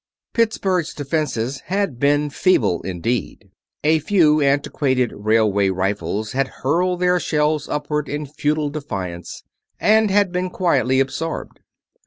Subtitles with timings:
[0.33, 3.51] Pittsburgh's defenses had been feeble indeed.
[3.83, 9.43] A few antiquated railway rifles had hurled their shells upward in futile defiance,
[9.79, 11.59] and had been quietly absorbed.